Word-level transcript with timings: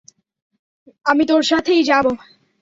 আমি 1.05 1.23
তোর 1.25 1.41
সাথেই 1.43 1.81
যাবো। 1.83 2.11